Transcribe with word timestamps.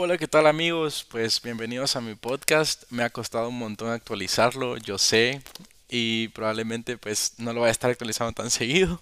Hola, 0.00 0.16
¿qué 0.16 0.28
tal 0.28 0.46
amigos? 0.46 1.04
Pues 1.10 1.42
bienvenidos 1.42 1.96
a 1.96 2.00
mi 2.00 2.14
podcast. 2.14 2.84
Me 2.88 3.02
ha 3.02 3.10
costado 3.10 3.48
un 3.48 3.58
montón 3.58 3.90
actualizarlo, 3.90 4.76
yo 4.76 4.96
sé, 4.96 5.42
y 5.88 6.28
probablemente 6.28 6.96
pues 6.96 7.34
no 7.38 7.52
lo 7.52 7.58
voy 7.58 7.68
a 7.68 7.72
estar 7.72 7.90
actualizando 7.90 8.32
tan 8.32 8.48
seguido. 8.52 9.00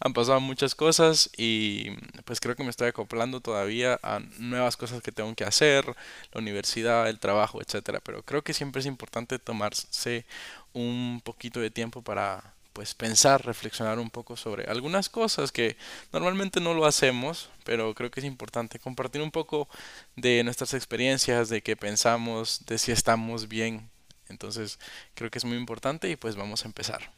Han 0.00 0.14
pasado 0.14 0.40
muchas 0.40 0.74
cosas 0.74 1.28
y 1.36 1.90
pues 2.24 2.40
creo 2.40 2.56
que 2.56 2.64
me 2.64 2.70
estoy 2.70 2.88
acoplando 2.88 3.42
todavía 3.42 4.00
a 4.02 4.20
nuevas 4.38 4.78
cosas 4.78 5.02
que 5.02 5.12
tengo 5.12 5.34
que 5.34 5.44
hacer, 5.44 5.84
la 6.32 6.40
universidad, 6.40 7.10
el 7.10 7.18
trabajo, 7.18 7.60
etcétera. 7.60 8.00
Pero 8.00 8.22
creo 8.22 8.40
que 8.40 8.54
siempre 8.54 8.80
es 8.80 8.86
importante 8.86 9.38
tomarse 9.38 10.24
un 10.72 11.20
poquito 11.22 11.60
de 11.60 11.70
tiempo 11.70 12.00
para 12.00 12.54
pues 12.78 12.94
pensar, 12.94 13.44
reflexionar 13.44 13.98
un 13.98 14.08
poco 14.08 14.36
sobre 14.36 14.70
algunas 14.70 15.08
cosas 15.08 15.50
que 15.50 15.76
normalmente 16.12 16.60
no 16.60 16.74
lo 16.74 16.86
hacemos, 16.86 17.50
pero 17.64 17.92
creo 17.92 18.08
que 18.08 18.20
es 18.20 18.26
importante 18.26 18.78
compartir 18.78 19.20
un 19.20 19.32
poco 19.32 19.68
de 20.14 20.44
nuestras 20.44 20.74
experiencias, 20.74 21.48
de 21.48 21.60
qué 21.60 21.76
pensamos, 21.76 22.64
de 22.66 22.78
si 22.78 22.92
estamos 22.92 23.48
bien. 23.48 23.90
Entonces 24.28 24.78
creo 25.16 25.28
que 25.28 25.38
es 25.38 25.44
muy 25.44 25.56
importante 25.56 26.08
y 26.08 26.14
pues 26.14 26.36
vamos 26.36 26.62
a 26.62 26.68
empezar. 26.68 27.10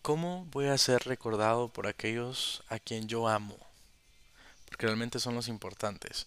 ¿Cómo 0.00 0.46
voy 0.46 0.68
a 0.68 0.78
ser 0.78 1.02
recordado 1.02 1.68
por 1.68 1.86
aquellos 1.86 2.62
a 2.70 2.78
quien 2.78 3.06
yo 3.06 3.28
amo? 3.28 3.58
Porque 4.64 4.86
realmente 4.86 5.20
son 5.20 5.34
los 5.34 5.48
importantes. 5.48 6.26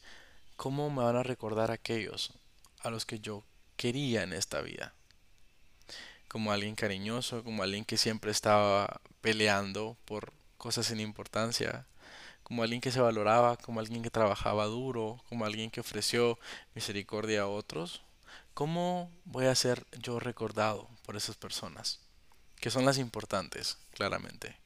¿Cómo 0.57 0.91
me 0.91 1.01
van 1.01 1.15
a 1.15 1.23
recordar 1.23 1.71
aquellos 1.71 2.33
a 2.81 2.91
los 2.91 3.07
que 3.07 3.19
yo 3.19 3.41
quería 3.77 4.21
en 4.21 4.31
esta 4.31 4.61
vida? 4.61 4.93
Como 6.35 6.51
alguien 6.51 6.75
cariñoso, 6.75 7.45
como 7.45 7.63
alguien 7.63 7.85
que 7.85 7.95
siempre 7.95 8.29
estaba 8.29 8.99
peleando 9.21 9.95
por 10.03 10.33
cosas 10.57 10.87
sin 10.87 10.99
importancia, 10.99 11.85
como 12.43 12.61
alguien 12.61 12.81
que 12.81 12.91
se 12.91 12.99
valoraba, 12.99 13.55
como 13.55 13.79
alguien 13.79 14.03
que 14.03 14.09
trabajaba 14.09 14.65
duro, 14.65 15.23
como 15.29 15.45
alguien 15.45 15.71
que 15.71 15.79
ofreció 15.79 16.37
misericordia 16.73 17.43
a 17.43 17.47
otros. 17.47 18.01
¿Cómo 18.53 19.09
voy 19.23 19.45
a 19.45 19.55
ser 19.55 19.85
yo 19.97 20.19
recordado 20.19 20.89
por 21.05 21.15
esas 21.15 21.37
personas? 21.37 22.01
Que 22.57 22.69
son 22.69 22.83
las 22.83 22.97
importantes, 22.97 23.77
claramente. 23.93 24.57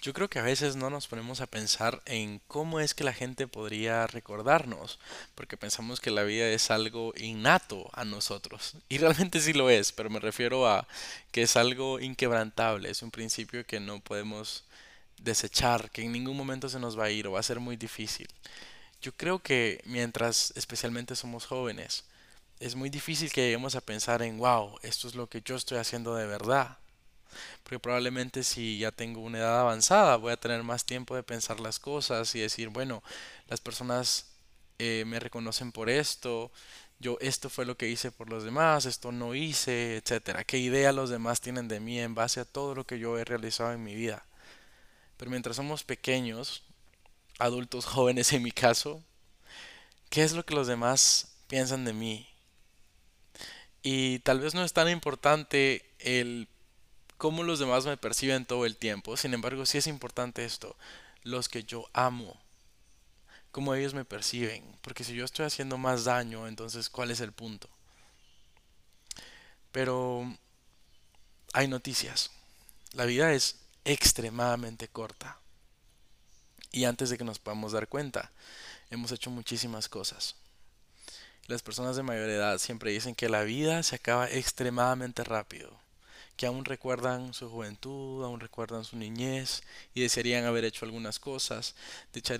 Yo 0.00 0.12
creo 0.12 0.28
que 0.30 0.38
a 0.38 0.42
veces 0.42 0.76
no 0.76 0.90
nos 0.90 1.08
ponemos 1.08 1.40
a 1.40 1.48
pensar 1.48 2.00
en 2.04 2.40
cómo 2.46 2.78
es 2.78 2.94
que 2.94 3.02
la 3.02 3.12
gente 3.12 3.48
podría 3.48 4.06
recordarnos, 4.06 5.00
porque 5.34 5.56
pensamos 5.56 6.00
que 6.00 6.12
la 6.12 6.22
vida 6.22 6.46
es 6.48 6.70
algo 6.70 7.12
innato 7.16 7.90
a 7.94 8.04
nosotros. 8.04 8.74
Y 8.88 8.98
realmente 8.98 9.40
sí 9.40 9.52
lo 9.52 9.70
es, 9.70 9.90
pero 9.90 10.08
me 10.08 10.20
refiero 10.20 10.68
a 10.68 10.86
que 11.32 11.42
es 11.42 11.56
algo 11.56 11.98
inquebrantable, 11.98 12.90
es 12.90 13.02
un 13.02 13.10
principio 13.10 13.66
que 13.66 13.80
no 13.80 13.98
podemos 13.98 14.62
desechar, 15.20 15.90
que 15.90 16.02
en 16.02 16.12
ningún 16.12 16.36
momento 16.36 16.68
se 16.68 16.78
nos 16.78 16.96
va 16.96 17.06
a 17.06 17.10
ir 17.10 17.26
o 17.26 17.32
va 17.32 17.40
a 17.40 17.42
ser 17.42 17.58
muy 17.58 17.76
difícil. 17.76 18.28
Yo 19.02 19.12
creo 19.16 19.40
que 19.40 19.80
mientras 19.84 20.52
especialmente 20.54 21.16
somos 21.16 21.46
jóvenes, 21.46 22.04
es 22.60 22.76
muy 22.76 22.88
difícil 22.88 23.32
que 23.32 23.42
lleguemos 23.42 23.74
a 23.74 23.80
pensar 23.80 24.22
en, 24.22 24.38
wow, 24.38 24.78
esto 24.82 25.08
es 25.08 25.16
lo 25.16 25.28
que 25.28 25.42
yo 25.42 25.56
estoy 25.56 25.78
haciendo 25.78 26.14
de 26.14 26.26
verdad 26.26 26.78
porque 27.62 27.78
probablemente 27.78 28.42
si 28.44 28.78
ya 28.78 28.92
tengo 28.92 29.20
una 29.20 29.38
edad 29.38 29.60
avanzada 29.60 30.16
voy 30.16 30.32
a 30.32 30.36
tener 30.36 30.62
más 30.62 30.84
tiempo 30.84 31.14
de 31.14 31.22
pensar 31.22 31.60
las 31.60 31.78
cosas 31.78 32.34
y 32.34 32.40
decir, 32.40 32.68
bueno, 32.68 33.02
las 33.48 33.60
personas 33.60 34.26
eh, 34.78 35.04
me 35.06 35.20
reconocen 35.20 35.72
por 35.72 35.90
esto, 35.90 36.52
yo 37.00 37.16
esto 37.20 37.48
fue 37.48 37.64
lo 37.64 37.76
que 37.76 37.88
hice 37.88 38.10
por 38.10 38.28
los 38.28 38.44
demás, 38.44 38.84
esto 38.84 39.12
no 39.12 39.34
hice, 39.34 39.96
etcétera. 39.96 40.44
¿Qué 40.44 40.58
idea 40.58 40.92
los 40.92 41.10
demás 41.10 41.40
tienen 41.40 41.68
de 41.68 41.80
mí 41.80 42.00
en 42.00 42.14
base 42.14 42.40
a 42.40 42.44
todo 42.44 42.74
lo 42.74 42.84
que 42.84 42.98
yo 42.98 43.18
he 43.18 43.24
realizado 43.24 43.72
en 43.72 43.84
mi 43.84 43.94
vida? 43.94 44.24
Pero 45.16 45.30
mientras 45.30 45.56
somos 45.56 45.84
pequeños, 45.84 46.64
adultos 47.38 47.84
jóvenes 47.86 48.32
en 48.32 48.42
mi 48.42 48.50
caso, 48.50 49.02
¿qué 50.10 50.24
es 50.24 50.32
lo 50.32 50.44
que 50.44 50.54
los 50.54 50.66
demás 50.66 51.36
piensan 51.48 51.84
de 51.84 51.92
mí? 51.92 52.28
Y 53.82 54.18
tal 54.20 54.40
vez 54.40 54.54
no 54.54 54.64
es 54.64 54.72
tan 54.72 54.88
importante 54.88 55.88
el 56.00 56.48
cómo 57.18 57.42
los 57.42 57.58
demás 57.58 57.84
me 57.84 57.96
perciben 57.96 58.46
todo 58.46 58.64
el 58.64 58.76
tiempo. 58.76 59.16
Sin 59.16 59.34
embargo, 59.34 59.66
sí 59.66 59.78
es 59.78 59.86
importante 59.86 60.44
esto, 60.44 60.76
los 61.22 61.48
que 61.48 61.64
yo 61.64 61.90
amo, 61.92 62.40
cómo 63.50 63.74
ellos 63.74 63.92
me 63.92 64.04
perciben. 64.04 64.64
Porque 64.80 65.04
si 65.04 65.14
yo 65.14 65.24
estoy 65.24 65.44
haciendo 65.44 65.76
más 65.76 66.04
daño, 66.04 66.46
entonces, 66.46 66.88
¿cuál 66.88 67.10
es 67.10 67.20
el 67.20 67.32
punto? 67.32 67.68
Pero 69.72 70.24
hay 71.52 71.68
noticias. 71.68 72.30
La 72.92 73.04
vida 73.04 73.32
es 73.32 73.56
extremadamente 73.84 74.88
corta. 74.88 75.38
Y 76.70 76.84
antes 76.84 77.10
de 77.10 77.18
que 77.18 77.24
nos 77.24 77.38
podamos 77.38 77.72
dar 77.72 77.88
cuenta, 77.88 78.30
hemos 78.90 79.10
hecho 79.10 79.30
muchísimas 79.30 79.88
cosas. 79.88 80.36
Las 81.46 81.62
personas 81.62 81.96
de 81.96 82.02
mayor 82.02 82.28
edad 82.28 82.58
siempre 82.58 82.92
dicen 82.92 83.14
que 83.14 83.28
la 83.28 83.42
vida 83.42 83.82
se 83.82 83.96
acaba 83.96 84.28
extremadamente 84.30 85.24
rápido 85.24 85.78
que 86.38 86.46
aún 86.46 86.64
recuerdan 86.64 87.34
su 87.34 87.50
juventud, 87.50 88.24
aún 88.24 88.38
recuerdan 88.38 88.84
su 88.84 88.96
niñez 88.96 89.62
y 89.92 90.02
desearían 90.02 90.44
haber 90.44 90.64
hecho 90.64 90.86
algunas 90.86 91.18
cosas, 91.18 91.74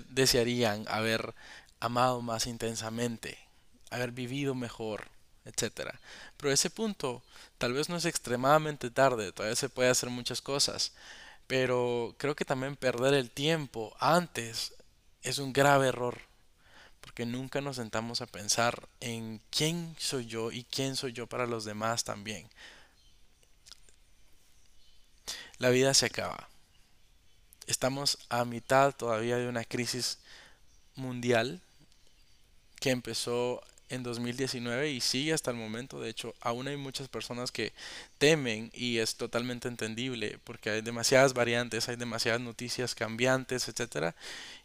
desearían 0.09 0.85
haber 0.87 1.35
amado 1.81 2.21
más 2.21 2.47
intensamente, 2.47 3.37
haber 3.91 4.13
vivido 4.13 4.55
mejor, 4.55 5.09
etc. 5.43 5.91
Pero 6.37 6.51
ese 6.51 6.69
punto 6.69 7.21
tal 7.57 7.73
vez 7.73 7.89
no 7.89 7.97
es 7.97 8.05
extremadamente 8.05 8.89
tarde, 8.89 9.33
todavía 9.33 9.57
se 9.57 9.67
puede 9.67 9.89
hacer 9.89 10.09
muchas 10.09 10.41
cosas, 10.41 10.93
pero 11.45 12.15
creo 12.17 12.37
que 12.37 12.45
también 12.45 12.77
perder 12.77 13.13
el 13.13 13.29
tiempo 13.29 13.97
antes 13.99 14.75
es 15.23 15.39
un 15.39 15.51
grave 15.51 15.89
error, 15.89 16.21
porque 17.01 17.25
nunca 17.25 17.59
nos 17.59 17.75
sentamos 17.75 18.21
a 18.21 18.27
pensar 18.27 18.87
en 19.01 19.41
quién 19.49 19.93
soy 19.99 20.25
yo 20.25 20.53
y 20.53 20.63
quién 20.63 20.95
soy 20.95 21.11
yo 21.11 21.27
para 21.27 21.47
los 21.47 21.65
demás 21.65 22.05
también. 22.05 22.47
La 25.59 25.69
vida 25.71 25.93
se 25.93 26.05
acaba. 26.05 26.47
Estamos 27.67 28.17
a 28.29 28.45
mitad 28.45 28.95
todavía 28.95 29.35
de 29.35 29.49
una 29.49 29.65
crisis 29.65 30.17
mundial 30.95 31.59
que 32.79 32.91
empezó 32.91 33.61
en 33.89 34.01
2019 34.01 34.91
y 34.91 35.01
sigue 35.01 35.33
hasta 35.33 35.51
el 35.51 35.57
momento. 35.57 35.99
De 35.99 36.09
hecho, 36.09 36.33
aún 36.39 36.69
hay 36.69 36.77
muchas 36.77 37.09
personas 37.09 37.51
que 37.51 37.73
temen 38.19 38.71
y 38.73 38.99
es 38.99 39.15
totalmente 39.15 39.67
entendible 39.67 40.39
porque 40.45 40.69
hay 40.69 40.81
demasiadas 40.81 41.33
variantes, 41.33 41.89
hay 41.89 41.97
demasiadas 41.97 42.39
noticias 42.39 42.95
cambiantes, 42.95 43.67
etcétera, 43.67 44.15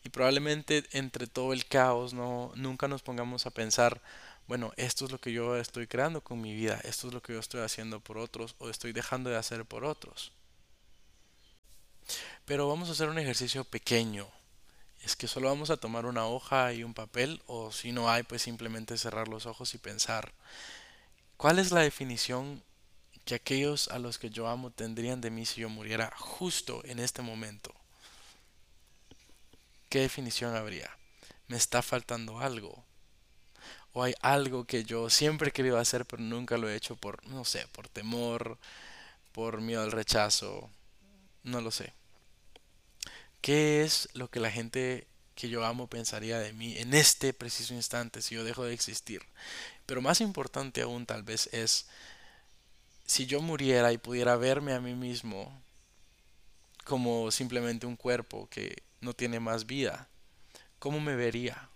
y 0.05 0.11
probablemente 0.11 0.84
entre 0.93 1.26
todo 1.26 1.53
el 1.53 1.66
caos 1.66 2.15
no 2.15 2.53
nunca 2.55 2.87
nos 2.87 3.03
pongamos 3.03 3.47
a 3.47 3.50
pensar, 3.50 4.00
bueno, 4.47 4.72
esto 4.76 5.06
es 5.06 5.11
lo 5.11 5.19
que 5.21 5.32
yo 5.32 5.56
estoy 5.56 5.88
creando 5.88 6.21
con 6.21 6.41
mi 6.41 6.55
vida, 6.55 6.81
esto 6.84 7.09
es 7.09 7.15
lo 7.15 7.21
que 7.21 7.32
yo 7.32 7.41
estoy 7.41 7.62
haciendo 7.62 7.99
por 7.99 8.16
otros 8.16 8.55
o 8.59 8.71
estoy 8.71 8.93
dejando 8.93 9.31
de 9.31 9.37
hacer 9.38 9.65
por 9.65 9.84
otros. 9.84 10.31
Pero 12.44 12.69
vamos 12.69 12.88
a 12.88 12.93
hacer 12.93 13.09
un 13.09 13.19
ejercicio 13.19 13.65
pequeño. 13.65 14.28
Es 15.03 15.16
que 15.16 15.28
solo 15.28 15.49
vamos 15.49 15.71
a 15.71 15.78
tomar 15.78 16.05
una 16.05 16.27
hoja 16.27 16.72
y 16.72 16.84
un 16.84 16.93
papel 16.93 17.43
o 17.47 17.72
si 17.72 17.93
no 17.93 18.10
hay 18.10 18.22
pues 18.22 18.43
simplemente 18.43 18.99
cerrar 18.99 19.28
los 19.28 19.47
ojos 19.47 19.75
y 19.75 19.78
pensar. 19.78 20.32
¿Cuál 21.38 21.59
es 21.59 21.72
la 21.72 21.81
definición 21.81 22.62
que 23.25 23.34
aquellos 23.34 23.88
a 23.88 23.99
los 23.99 24.19
que 24.19 24.31
yo 24.31 24.49
amo 24.49 24.71
tendrían 24.71 25.21
de 25.21 25.31
mí 25.31 25.47
si 25.47 25.62
yo 25.62 25.69
muriera 25.71 26.12
justo 26.16 26.82
en 26.84 26.99
este 26.99 27.22
momento? 27.22 27.75
¿Qué 29.88 30.00
definición 30.00 30.55
habría? 30.55 30.91
¿Me 31.49 31.56
está 31.56 31.81
faltando 31.81 32.41
algo? 32.41 32.84
¿O 33.94 34.03
hay 34.03 34.15
algo 34.21 34.65
que 34.65 34.84
yo 34.84 35.09
siempre 35.09 35.49
he 35.49 35.53
querido 35.53 35.78
hacer 35.78 36.05
pero 36.05 36.22
nunca 36.22 36.59
lo 36.59 36.69
he 36.69 36.76
hecho 36.76 36.97
por, 36.97 37.26
no 37.26 37.44
sé, 37.44 37.66
por 37.69 37.88
temor, 37.88 38.59
por 39.32 39.61
miedo 39.62 39.82
al 39.82 39.93
rechazo? 39.93 40.69
No 41.43 41.61
lo 41.61 41.71
sé. 41.71 41.93
¿Qué 43.44 43.82
es 43.82 44.09
lo 44.15 44.31
que 44.31 44.41
la 44.41 44.50
gente 44.50 45.06
que 45.35 45.50
yo 45.50 45.67
amo 45.67 45.87
pensaría 45.87 46.38
de 46.38 46.55
mí 46.55 46.79
en 46.79 46.94
este 46.94 47.35
preciso 47.35 47.75
instante 47.75 48.23
si 48.23 48.35
yo 48.35 48.43
dejo 48.43 48.64
de 48.64 48.73
existir? 48.73 49.20
Pero 49.85 50.00
más 50.00 50.23
importante 50.23 50.81
aún 50.81 51.05
tal 51.05 51.25
vez 51.25 51.50
es 51.52 51.87
si 53.05 53.26
yo 53.26 53.43
muriera 53.43 53.93
y 53.93 53.99
pudiera 53.99 54.37
verme 54.37 54.73
a 54.73 54.81
mí 54.81 54.94
mismo 54.94 55.52
como 56.85 57.31
simplemente 57.31 57.85
un 57.85 57.96
cuerpo 57.96 58.49
que 58.49 58.82
no 59.02 59.12
tiene 59.12 59.41
más 59.41 59.67
vida, 59.67 60.08
¿cómo 60.79 60.99
me 60.99 61.14
vería? 61.14 61.69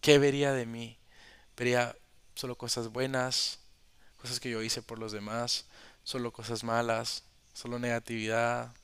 ¿Qué 0.00 0.18
vería 0.18 0.54
de 0.54 0.64
mí? 0.64 0.96
¿Vería 1.58 1.94
solo 2.34 2.56
cosas 2.56 2.88
buenas, 2.88 3.58
cosas 4.16 4.40
que 4.40 4.48
yo 4.48 4.62
hice 4.62 4.80
por 4.80 4.98
los 4.98 5.12
demás, 5.12 5.66
solo 6.04 6.32
cosas 6.32 6.64
malas, 6.64 7.22
solo 7.52 7.78
negatividad, 7.78 8.74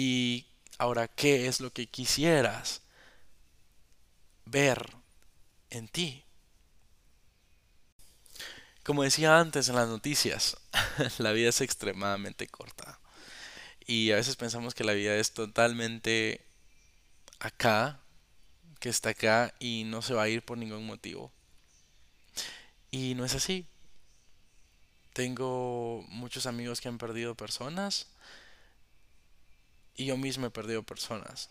y 0.00 0.46
ahora, 0.78 1.08
¿qué 1.08 1.48
es 1.48 1.58
lo 1.58 1.72
que 1.72 1.88
quisieras 1.88 2.82
ver 4.44 4.94
en 5.70 5.88
ti? 5.88 6.22
Como 8.84 9.02
decía 9.02 9.40
antes 9.40 9.68
en 9.68 9.74
las 9.74 9.88
noticias, 9.88 10.56
la 11.18 11.32
vida 11.32 11.48
es 11.48 11.60
extremadamente 11.62 12.46
corta. 12.46 13.00
Y 13.88 14.12
a 14.12 14.14
veces 14.14 14.36
pensamos 14.36 14.72
que 14.72 14.84
la 14.84 14.92
vida 14.92 15.16
es 15.16 15.32
totalmente 15.32 16.46
acá 17.40 17.98
que 18.78 18.90
está 18.90 19.08
acá 19.10 19.52
y 19.58 19.82
no 19.82 20.00
se 20.00 20.14
va 20.14 20.22
a 20.22 20.28
ir 20.28 20.44
por 20.44 20.58
ningún 20.58 20.86
motivo. 20.86 21.32
Y 22.92 23.16
no 23.16 23.24
es 23.24 23.34
así. 23.34 23.66
Tengo 25.12 26.04
muchos 26.06 26.46
amigos 26.46 26.80
que 26.80 26.86
han 26.86 26.98
perdido 26.98 27.34
personas 27.34 28.06
y 29.98 30.06
yo 30.06 30.16
mismo 30.16 30.46
he 30.46 30.50
perdido 30.50 30.84
personas 30.84 31.50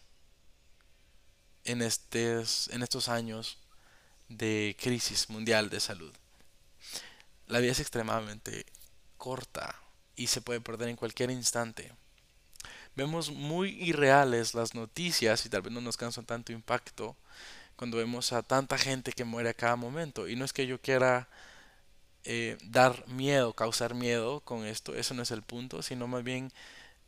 en, 1.65 1.81
estes, 1.81 2.69
en 2.69 2.81
estos 2.81 3.09
años 3.09 3.59
de 4.29 4.75
crisis 4.79 5.29
mundial 5.29 5.69
de 5.69 5.81
salud. 5.81 6.13
La 7.47 7.59
vida 7.59 7.73
es 7.73 7.81
extremadamente 7.81 8.65
corta 9.17 9.75
y 10.15 10.27
se 10.27 10.41
puede 10.41 10.61
perder 10.61 10.87
en 10.87 10.95
cualquier 10.95 11.29
instante. 11.29 11.91
Vemos 12.95 13.31
muy 13.31 13.71
irreales 13.83 14.53
las 14.53 14.73
noticias 14.73 15.45
y 15.45 15.49
tal 15.49 15.61
vez 15.61 15.73
no 15.73 15.81
nos 15.81 15.97
causan 15.97 16.25
tanto 16.25 16.53
impacto 16.53 17.17
cuando 17.75 17.97
vemos 17.97 18.31
a 18.31 18.43
tanta 18.43 18.77
gente 18.77 19.11
que 19.11 19.25
muere 19.25 19.49
a 19.49 19.53
cada 19.53 19.75
momento. 19.75 20.29
Y 20.29 20.37
no 20.37 20.45
es 20.45 20.53
que 20.53 20.65
yo 20.65 20.81
quiera 20.81 21.27
eh, 22.23 22.57
dar 22.63 23.05
miedo, 23.09 23.53
causar 23.53 23.93
miedo 23.93 24.39
con 24.39 24.65
esto, 24.65 24.95
eso 24.95 25.13
no 25.13 25.23
es 25.23 25.31
el 25.31 25.43
punto, 25.43 25.83
sino 25.83 26.07
más 26.07 26.23
bien 26.23 26.53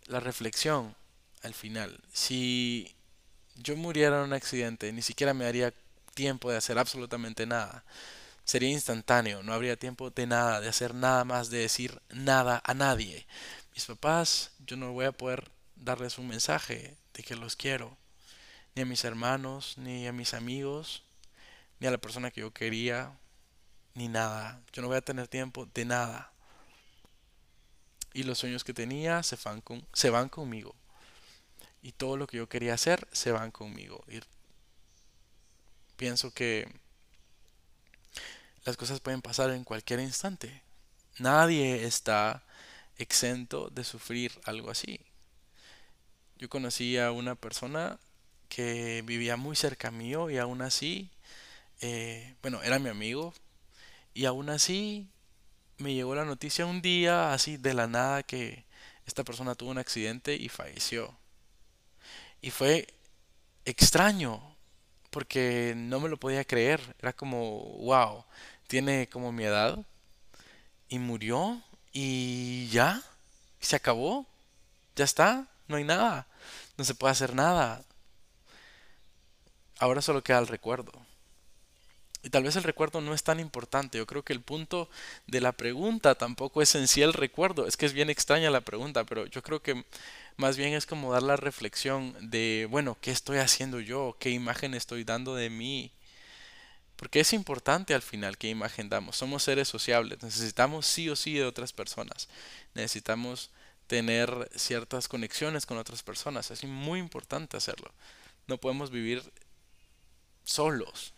la 0.05 0.19
reflexión 0.19 0.95
al 1.43 1.53
final. 1.53 1.99
Si 2.11 2.95
yo 3.55 3.75
muriera 3.75 4.19
en 4.19 4.23
un 4.25 4.33
accidente, 4.33 4.91
ni 4.93 5.01
siquiera 5.01 5.33
me 5.33 5.45
daría 5.45 5.73
tiempo 6.13 6.51
de 6.51 6.57
hacer 6.57 6.77
absolutamente 6.77 7.45
nada. 7.45 7.83
Sería 8.43 8.69
instantáneo, 8.69 9.43
no 9.43 9.53
habría 9.53 9.77
tiempo 9.77 10.09
de 10.09 10.25
nada, 10.25 10.59
de 10.59 10.69
hacer 10.69 10.95
nada 10.95 11.23
más, 11.23 11.49
de 11.49 11.59
decir 11.59 12.01
nada 12.09 12.61
a 12.65 12.73
nadie. 12.73 13.27
Mis 13.75 13.85
papás, 13.85 14.51
yo 14.65 14.75
no 14.75 14.91
voy 14.91 15.05
a 15.05 15.11
poder 15.11 15.51
darles 15.75 16.17
un 16.17 16.27
mensaje 16.27 16.97
de 17.13 17.23
que 17.23 17.35
los 17.35 17.55
quiero, 17.55 17.95
ni 18.75 18.81
a 18.81 18.85
mis 18.85 19.03
hermanos, 19.03 19.77
ni 19.77 20.07
a 20.07 20.11
mis 20.11 20.33
amigos, 20.33 21.03
ni 21.79 21.87
a 21.87 21.91
la 21.91 21.97
persona 21.97 22.31
que 22.31 22.41
yo 22.41 22.51
quería, 22.51 23.13
ni 23.93 24.07
nada. 24.07 24.61
Yo 24.73 24.81
no 24.81 24.87
voy 24.87 24.97
a 24.97 25.01
tener 25.01 25.27
tiempo 25.27 25.67
de 25.73 25.85
nada. 25.85 26.31
Y 28.13 28.23
los 28.23 28.39
sueños 28.39 28.63
que 28.63 28.73
tenía 28.73 29.21
se 29.23 29.37
van, 29.43 29.63
se 29.93 30.09
van 30.09 30.29
conmigo. 30.29 30.75
Y 31.81 31.93
todo 31.93 32.17
lo 32.17 32.27
que 32.27 32.37
yo 32.37 32.49
quería 32.49 32.73
hacer 32.73 33.07
se 33.11 33.31
van 33.31 33.51
conmigo. 33.51 34.03
Pienso 35.95 36.31
que 36.31 36.67
las 38.65 38.77
cosas 38.77 38.99
pueden 38.99 39.21
pasar 39.21 39.49
en 39.51 39.63
cualquier 39.63 39.99
instante. 39.99 40.61
Nadie 41.17 41.85
está 41.85 42.43
exento 42.97 43.69
de 43.69 43.83
sufrir 43.83 44.39
algo 44.45 44.69
así. 44.69 44.99
Yo 46.37 46.49
conocí 46.49 46.97
a 46.97 47.11
una 47.11 47.35
persona 47.35 47.99
que 48.47 49.03
vivía 49.05 49.37
muy 49.37 49.55
cerca 49.55 49.91
mío 49.91 50.29
y 50.29 50.37
aún 50.37 50.61
así, 50.61 51.09
eh, 51.81 52.35
bueno, 52.41 52.63
era 52.63 52.79
mi 52.79 52.89
amigo, 52.89 53.33
y 54.13 54.25
aún 54.25 54.49
así 54.49 55.09
me 55.77 55.93
llegó 55.93 56.15
la 56.15 56.25
noticia 56.25 56.65
un 56.65 56.81
día, 56.81 57.33
así 57.33 57.57
de 57.57 57.73
la 57.73 57.87
nada, 57.87 58.23
que 58.23 58.65
esta 59.05 59.23
persona 59.23 59.55
tuvo 59.55 59.71
un 59.71 59.77
accidente 59.77 60.35
y 60.35 60.49
falleció. 60.49 61.18
Y 62.41 62.51
fue 62.51 62.87
extraño, 63.65 64.41
porque 65.09 65.73
no 65.75 65.99
me 65.99 66.09
lo 66.09 66.17
podía 66.17 66.45
creer. 66.45 66.81
Era 66.99 67.13
como, 67.13 67.59
wow, 67.79 68.25
tiene 68.67 69.09
como 69.09 69.31
mi 69.31 69.43
edad. 69.43 69.79
Y 70.89 70.99
murió 70.99 71.61
y 71.91 72.67
ya, 72.69 73.03
se 73.59 73.75
acabó. 73.75 74.25
Ya 74.95 75.05
está, 75.05 75.47
no 75.67 75.77
hay 75.77 75.83
nada. 75.83 76.27
No 76.77 76.83
se 76.83 76.95
puede 76.95 77.11
hacer 77.11 77.35
nada. 77.35 77.83
Ahora 79.79 80.01
solo 80.01 80.23
queda 80.23 80.39
el 80.39 80.47
recuerdo. 80.47 80.91
Y 82.21 82.29
tal 82.29 82.43
vez 82.43 82.55
el 82.57 82.63
recuerdo 82.63 82.99
no 82.99 83.13
es 83.13 83.23
tan 83.23 83.39
importante. 83.39 83.97
Yo 83.97 84.05
creo 84.05 84.23
que 84.23 84.33
el 84.33 84.41
punto 84.41 84.89
de 85.27 85.39
la 85.39 85.53
pregunta 85.53 86.15
tampoco 86.15 86.61
es 86.61 86.75
en 86.75 86.87
sí 86.87 87.01
el 87.01 87.13
recuerdo. 87.13 87.65
Es 87.65 87.77
que 87.77 87.85
es 87.85 87.93
bien 87.93 88.09
extraña 88.09 88.49
la 88.49 88.61
pregunta, 88.61 89.05
pero 89.05 89.25
yo 89.27 89.41
creo 89.41 89.61
que 89.61 89.85
más 90.39 90.55
bien 90.55 90.73
es 90.73 90.85
como 90.85 91.11
dar 91.11 91.21
la 91.21 91.35
reflexión 91.35 92.15
de, 92.21 92.65
bueno, 92.71 92.97
¿qué 93.01 93.11
estoy 93.11 93.39
haciendo 93.39 93.81
yo? 93.81 94.15
¿Qué 94.21 94.29
imagen 94.29 94.73
estoy 94.73 95.03
dando 95.03 95.35
de 95.35 95.49
mí? 95.49 95.91
Porque 96.95 97.19
es 97.19 97.33
importante 97.33 97.93
al 97.93 98.01
final 98.01 98.37
qué 98.37 98.47
imagen 98.47 98.87
damos. 98.87 99.17
Somos 99.17 99.43
seres 99.43 99.67
sociables. 99.67 100.23
Necesitamos 100.23 100.85
sí 100.85 101.09
o 101.09 101.17
sí 101.17 101.33
de 101.33 101.43
otras 101.43 101.73
personas. 101.73 102.29
Necesitamos 102.73 103.51
tener 103.87 104.49
ciertas 104.55 105.09
conexiones 105.09 105.65
con 105.65 105.77
otras 105.77 106.03
personas. 106.03 106.51
Es 106.51 106.63
muy 106.63 106.99
importante 106.99 107.57
hacerlo. 107.57 107.91
No 108.47 108.59
podemos 108.59 108.91
vivir 108.91 109.21
solos. 110.45 111.11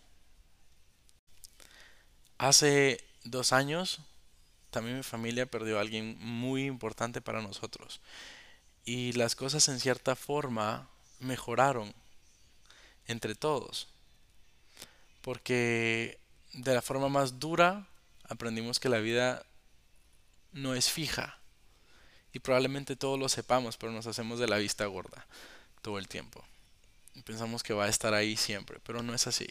Hace 2.38 3.04
dos 3.22 3.52
años 3.52 4.00
también 4.70 4.96
mi 4.96 5.04
familia 5.04 5.46
perdió 5.46 5.78
a 5.78 5.82
alguien 5.82 6.16
muy 6.18 6.64
importante 6.64 7.20
para 7.20 7.40
nosotros. 7.40 8.00
Y 8.84 9.12
las 9.12 9.36
cosas 9.36 9.68
en 9.68 9.80
cierta 9.80 10.16
forma 10.16 10.88
mejoraron 11.20 11.94
entre 13.06 13.34
todos. 13.34 13.88
Porque 15.20 16.18
de 16.52 16.74
la 16.74 16.82
forma 16.82 17.08
más 17.08 17.38
dura 17.38 17.86
aprendimos 18.28 18.80
que 18.80 18.88
la 18.88 18.98
vida 18.98 19.44
no 20.52 20.74
es 20.74 20.90
fija. 20.90 21.38
Y 22.32 22.38
probablemente 22.38 22.96
todos 22.96 23.18
lo 23.18 23.28
sepamos, 23.28 23.76
pero 23.76 23.92
nos 23.92 24.06
hacemos 24.06 24.38
de 24.38 24.48
la 24.48 24.56
vista 24.56 24.86
gorda 24.86 25.26
todo 25.82 25.98
el 25.98 26.08
tiempo. 26.08 26.42
Y 27.14 27.22
pensamos 27.22 27.62
que 27.62 27.74
va 27.74 27.84
a 27.84 27.88
estar 27.88 28.14
ahí 28.14 28.36
siempre, 28.36 28.80
pero 28.84 29.02
no 29.02 29.14
es 29.14 29.26
así. 29.26 29.48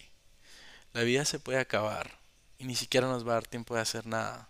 La 0.94 1.04
vida 1.04 1.26
se 1.26 1.40
puede 1.40 1.60
acabar 1.60 2.20
y 2.58 2.66
ni 2.66 2.76
siquiera 2.76 3.08
nos 3.08 3.26
va 3.26 3.32
a 3.32 3.36
dar 3.36 3.48
tiempo 3.48 3.76
de 3.76 3.82
hacer 3.82 4.06
nada. 4.06 4.50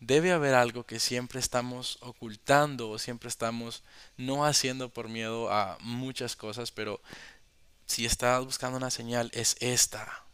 Debe 0.00 0.32
haber 0.32 0.54
algo 0.54 0.84
que 0.84 1.00
siempre 1.00 1.40
estamos 1.40 1.98
ocultando 2.00 2.90
o 2.90 2.98
siempre 2.98 3.28
estamos 3.28 3.82
no 4.16 4.44
haciendo 4.44 4.90
por 4.90 5.08
miedo 5.08 5.52
a 5.52 5.76
muchas 5.80 6.36
cosas, 6.36 6.70
pero 6.70 7.00
si 7.86 8.06
estás 8.06 8.44
buscando 8.44 8.76
una 8.76 8.90
señal 8.90 9.30
es 9.34 9.56
esta. 9.60 10.24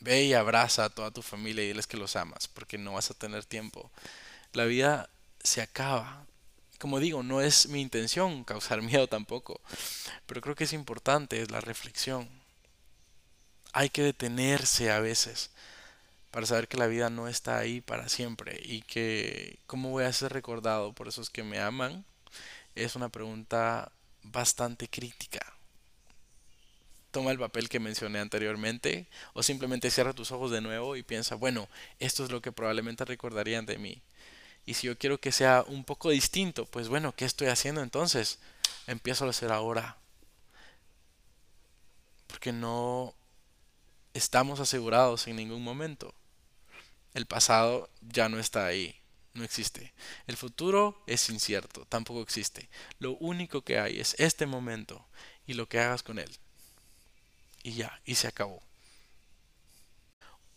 Ve 0.00 0.24
y 0.24 0.34
abraza 0.34 0.86
a 0.86 0.90
toda 0.90 1.12
tu 1.12 1.22
familia 1.22 1.62
y 1.62 1.68
diles 1.68 1.86
que 1.86 1.96
los 1.96 2.16
amas, 2.16 2.48
porque 2.48 2.78
no 2.78 2.94
vas 2.94 3.10
a 3.12 3.14
tener 3.14 3.44
tiempo. 3.44 3.92
La 4.52 4.64
vida 4.64 5.08
se 5.44 5.62
acaba. 5.62 6.26
Como 6.78 6.98
digo, 6.98 7.22
no 7.22 7.40
es 7.40 7.68
mi 7.68 7.80
intención 7.80 8.42
causar 8.42 8.82
miedo 8.82 9.06
tampoco, 9.06 9.60
pero 10.26 10.40
creo 10.40 10.56
que 10.56 10.64
es 10.64 10.72
importante, 10.72 11.40
es 11.40 11.52
la 11.52 11.60
reflexión. 11.60 12.28
Hay 13.72 13.90
que 13.90 14.02
detenerse 14.02 14.90
a 14.90 14.98
veces 14.98 15.50
para 16.32 16.46
saber 16.46 16.66
que 16.66 16.78
la 16.78 16.88
vida 16.88 17.10
no 17.10 17.28
está 17.28 17.58
ahí 17.58 17.80
para 17.80 18.08
siempre 18.08 18.58
y 18.64 18.82
que 18.82 19.58
cómo 19.66 19.90
voy 19.90 20.04
a 20.04 20.12
ser 20.12 20.32
recordado 20.32 20.94
por 20.94 21.06
esos 21.06 21.30
que 21.30 21.44
me 21.44 21.60
aman 21.60 22.04
es 22.74 22.96
una 22.96 23.10
pregunta 23.10 23.92
bastante 24.22 24.88
crítica. 24.88 25.40
Toma 27.10 27.32
el 27.32 27.38
papel 27.38 27.68
que 27.68 27.78
mencioné 27.78 28.18
anteriormente 28.18 29.06
o 29.34 29.42
simplemente 29.42 29.90
cierra 29.90 30.14
tus 30.14 30.32
ojos 30.32 30.50
de 30.50 30.62
nuevo 30.62 30.96
y 30.96 31.02
piensa, 31.02 31.34
bueno, 31.34 31.68
esto 32.00 32.24
es 32.24 32.30
lo 32.30 32.40
que 32.40 32.50
probablemente 32.50 33.04
recordarían 33.04 33.66
de 33.66 33.76
mí. 33.76 34.00
Y 34.64 34.74
si 34.74 34.86
yo 34.86 34.96
quiero 34.96 35.20
que 35.20 35.32
sea 35.32 35.64
un 35.66 35.84
poco 35.84 36.08
distinto, 36.08 36.64
pues 36.64 36.88
bueno, 36.88 37.14
¿qué 37.14 37.26
estoy 37.26 37.48
haciendo 37.48 37.82
entonces? 37.82 38.38
Empiezo 38.86 39.26
a 39.26 39.30
hacer 39.30 39.52
ahora. 39.52 39.98
Porque 42.26 42.52
no 42.52 43.12
estamos 44.14 44.60
asegurados 44.60 45.26
en 45.26 45.36
ningún 45.36 45.62
momento. 45.62 46.14
El 47.14 47.26
pasado 47.26 47.90
ya 48.00 48.28
no 48.28 48.38
está 48.38 48.66
ahí, 48.66 48.94
no 49.34 49.44
existe. 49.44 49.92
El 50.26 50.36
futuro 50.36 51.02
es 51.06 51.28
incierto, 51.28 51.84
tampoco 51.86 52.22
existe. 52.22 52.68
Lo 52.98 53.12
único 53.16 53.62
que 53.62 53.78
hay 53.78 54.00
es 54.00 54.14
este 54.18 54.46
momento 54.46 55.06
y 55.46 55.54
lo 55.54 55.68
que 55.68 55.78
hagas 55.80 56.02
con 56.02 56.18
él. 56.18 56.30
Y 57.62 57.74
ya, 57.74 58.00
y 58.04 58.14
se 58.14 58.28
acabó. 58.28 58.62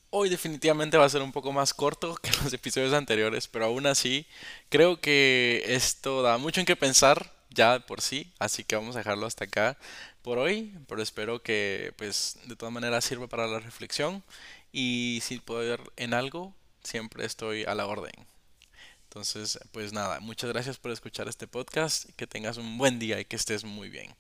Hoy 0.09 0.29
definitivamente 0.29 0.97
va 0.97 1.05
a 1.05 1.09
ser 1.09 1.21
un 1.21 1.33
poco 1.33 1.51
más 1.51 1.73
corto 1.73 2.15
que 2.15 2.31
los 2.43 2.53
episodios 2.53 2.93
anteriores, 2.93 3.47
pero 3.47 3.65
aún 3.65 3.85
así 3.85 4.25
creo 4.69 5.01
que 5.01 5.63
esto 5.67 6.21
da 6.21 6.37
mucho 6.37 6.61
en 6.61 6.65
qué 6.65 6.75
pensar 6.75 7.33
ya 7.49 7.79
por 7.79 8.01
sí, 8.01 8.33
así 8.39 8.63
que 8.63 8.75
vamos 8.75 8.95
a 8.95 8.99
dejarlo 8.99 9.25
hasta 9.25 9.45
acá 9.45 9.77
por 10.21 10.37
hoy, 10.37 10.73
pero 10.87 11.01
espero 11.01 11.41
que 11.41 11.93
pues 11.97 12.37
de 12.45 12.55
todas 12.55 12.73
maneras 12.73 13.05
sirva 13.05 13.27
para 13.27 13.47
la 13.47 13.59
reflexión 13.59 14.23
y 14.75 15.21
si 15.21 15.39
puedo 15.39 15.61
ver 15.61 15.79
en 15.95 16.13
algo, 16.13 16.53
siempre 16.83 17.25
estoy 17.25 17.63
a 17.63 17.75
la 17.75 17.87
orden. 17.87 18.11
Entonces, 19.03 19.57
pues 19.71 19.93
nada, 19.93 20.19
muchas 20.19 20.49
gracias 20.49 20.77
por 20.77 20.91
escuchar 20.91 21.29
este 21.29 21.47
podcast, 21.47 22.09
que 22.17 22.27
tengas 22.27 22.57
un 22.57 22.77
buen 22.77 22.99
día 22.99 23.17
y 23.21 23.23
que 23.23 23.37
estés 23.37 23.63
muy 23.63 23.87
bien. 23.87 24.13